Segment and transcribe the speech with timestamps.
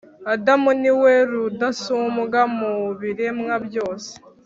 [0.33, 4.09] Adamu ni we rudasumbwa mu biremwa byose.